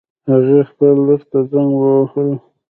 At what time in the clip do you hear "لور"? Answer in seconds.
1.05-1.21